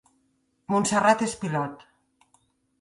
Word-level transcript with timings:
Montserrat 0.75 1.23
és 1.27 1.37
pilot 1.45 1.87